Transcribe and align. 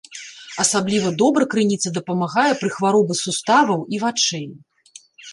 Асабліва 0.63 1.09
добра 1.21 1.43
крыніца 1.51 1.91
дапамагае 1.97 2.45
пры 2.61 2.69
хваробы 2.77 3.13
суставаў 3.23 3.79
і 3.97 4.01
вачэй. 4.05 4.47